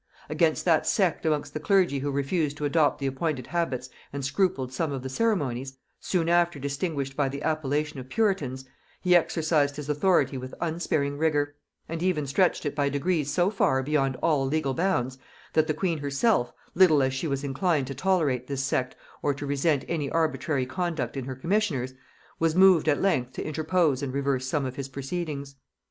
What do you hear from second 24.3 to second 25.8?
some of his proceedings.